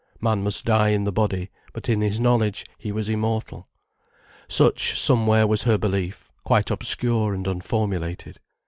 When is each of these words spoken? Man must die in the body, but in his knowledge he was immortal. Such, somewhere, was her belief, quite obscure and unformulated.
Man 0.19 0.43
must 0.43 0.65
die 0.65 0.87
in 0.89 1.03
the 1.03 1.11
body, 1.11 1.51
but 1.73 1.87
in 1.87 2.01
his 2.01 2.19
knowledge 2.19 2.65
he 2.79 2.91
was 2.91 3.07
immortal. 3.07 3.67
Such, 4.49 4.99
somewhere, 4.99 5.45
was 5.45 5.61
her 5.61 5.77
belief, 5.77 6.27
quite 6.43 6.71
obscure 6.71 7.35
and 7.35 7.45
unformulated. 7.45 8.37